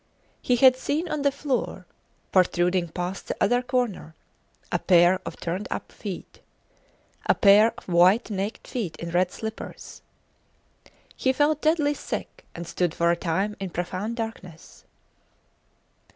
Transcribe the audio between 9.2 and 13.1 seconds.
slippers. He felt deadly sick, and stood